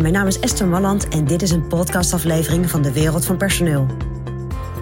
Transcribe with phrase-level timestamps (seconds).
[0.00, 3.86] Mijn naam is Esther Malland en dit is een podcastaflevering van de Wereld van Personeel.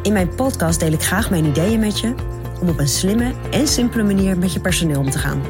[0.03, 2.15] In mijn podcast deel ik graag mijn ideeën met je
[2.61, 5.43] om op een slimme en simpele manier met je personeel om te gaan.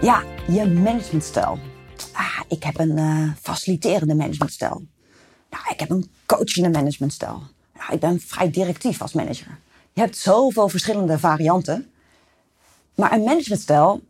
[0.00, 1.58] Ja, je managementstijl.
[2.12, 4.82] Ah, ik heb een uh, faciliterende managementstijl.
[5.50, 7.42] Nou, ik heb een coachende managementstijl.
[7.90, 9.58] Ik ben vrij directief als manager.
[9.92, 11.88] Je hebt zoveel verschillende varianten.
[12.94, 14.00] Maar een managementstijl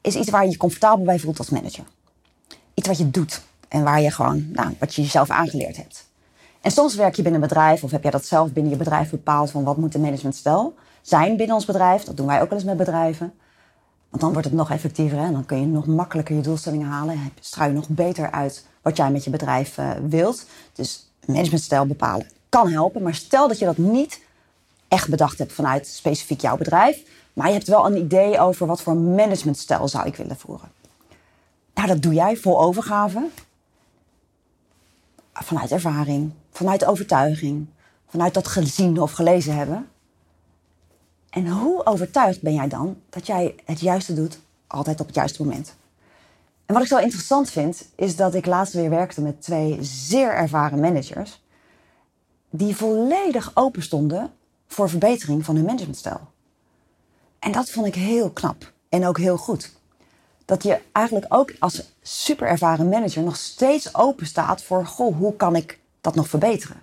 [0.00, 1.84] is iets waar je je comfortabel bij voelt als manager.
[2.74, 6.08] Iets wat je doet en waar je gewoon, nou, wat je jezelf aangeleerd hebt.
[6.60, 9.10] En soms werk je binnen een bedrijf of heb jij dat zelf binnen je bedrijf
[9.10, 12.04] bepaald van wat moet de managementstijl zijn binnen ons bedrijf.
[12.04, 13.32] Dat doen wij ook wel eens met bedrijven.
[14.08, 17.14] Want dan wordt het nog effectiever en dan kun je nog makkelijker je doelstellingen halen.
[17.14, 20.46] En je nog beter uit wat jij met je bedrijf uh, wilt.
[20.72, 23.02] Dus managementstijl bepalen kan helpen.
[23.02, 24.20] Maar stel dat je dat niet
[24.94, 27.02] echt bedacht hebt vanuit specifiek jouw bedrijf.
[27.32, 30.70] Maar je hebt wel een idee over wat voor managementstijl zou ik willen voeren.
[31.74, 33.28] Nou, dat doe jij vol overgave.
[35.32, 37.66] Vanuit ervaring, vanuit overtuiging,
[38.08, 39.88] vanuit dat gezien of gelezen hebben.
[41.30, 45.42] En hoe overtuigd ben jij dan dat jij het juiste doet, altijd op het juiste
[45.42, 45.74] moment?
[46.66, 50.34] En wat ik zo interessant vind, is dat ik laatst weer werkte met twee zeer
[50.34, 51.42] ervaren managers.
[52.50, 54.32] Die volledig open stonden
[54.74, 56.20] voor verbetering van hun managementstijl.
[57.38, 59.72] En dat vond ik heel knap en ook heel goed.
[60.44, 65.36] Dat je eigenlijk ook als super ervaren manager nog steeds open staat voor, goh, hoe
[65.36, 66.82] kan ik dat nog verbeteren?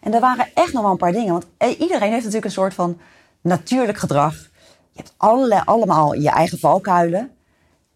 [0.00, 2.74] En er waren echt nog wel een paar dingen, want iedereen heeft natuurlijk een soort
[2.74, 2.98] van
[3.40, 4.34] natuurlijk gedrag.
[4.90, 7.30] Je hebt allerlei, allemaal je eigen valkuilen.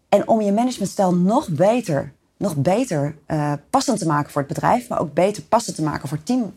[0.09, 4.89] En om je managementstijl nog beter, nog beter uh, passend te maken voor het bedrijf,
[4.89, 6.53] maar ook beter passend te maken voor het team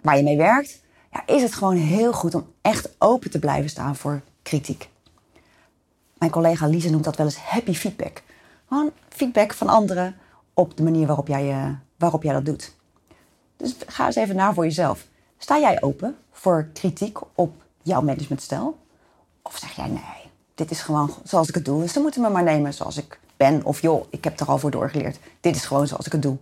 [0.00, 0.82] waar je mee werkt,
[1.14, 4.88] ja, is het gewoon heel goed om echt open te blijven staan voor kritiek.
[6.18, 8.22] Mijn collega Lise noemt dat wel eens happy feedback.
[8.68, 10.16] Gewoon feedback van anderen
[10.54, 12.74] op de manier waarop jij, uh, waarop jij dat doet.
[13.56, 15.06] Dus ga eens even na voor jezelf.
[15.38, 18.78] Sta jij open voor kritiek op jouw managementstijl?
[19.42, 21.80] Of zeg jij nee, dit is gewoon zoals ik het doe.
[21.80, 23.64] Dus ze moeten me maar nemen zoals ik ben.
[23.64, 25.18] Of joh, ik heb er al voor doorgeleerd.
[25.40, 26.36] Dit is gewoon zoals ik het doe.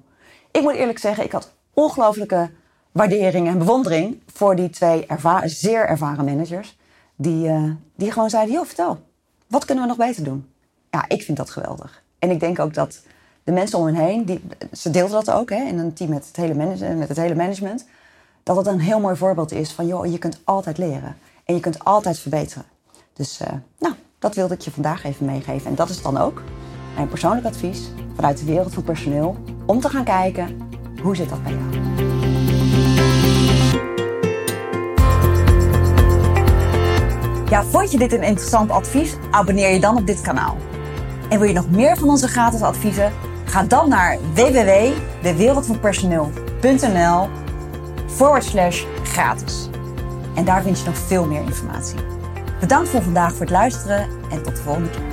[0.50, 2.50] Ik moet eerlijk zeggen, ik had ongelooflijke
[2.92, 5.06] waardering en bewondering voor die twee
[5.44, 6.78] zeer ervaren managers.
[7.16, 8.98] Die, uh, die gewoon zeiden, joh, vertel,
[9.46, 10.46] wat kunnen we nog beter doen?
[10.90, 12.02] Ja, ik vind dat geweldig.
[12.18, 13.00] En ik denk ook dat
[13.44, 14.42] de mensen om hen heen, die,
[14.72, 16.54] ze deelden dat ook hè, in een team met het, hele
[16.94, 17.86] met het hele management,
[18.42, 21.16] dat het een heel mooi voorbeeld is van, joh, je kunt altijd leren.
[21.44, 22.64] En je kunt altijd verbeteren.
[23.12, 23.48] Dus uh,
[23.78, 25.70] nou, dat wilde ik je vandaag even meegeven.
[25.70, 26.42] En dat is dan ook
[26.94, 27.80] mijn persoonlijk advies
[28.14, 29.36] vanuit de wereld van personeel.
[29.66, 30.58] Om te gaan kijken,
[31.02, 31.81] hoe zit dat bij jou?
[37.52, 39.16] Ja, vond je dit een interessant advies?
[39.30, 40.56] Abonneer je dan op dit kanaal.
[41.28, 43.12] En wil je nog meer van onze gratis adviezen?
[43.44, 47.28] Ga dan naar www.dewereldvanpersoneel.nl
[48.06, 49.68] forward slash gratis.
[50.34, 51.98] En daar vind je nog veel meer informatie.
[52.60, 55.11] Bedankt voor vandaag voor het luisteren en tot de volgende keer.